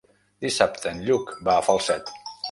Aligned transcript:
Dissabte 0.45 0.89
en 0.95 1.03
Lluc 1.09 1.29
va 1.49 1.53
a 1.59 1.65
Falset. 1.67 2.09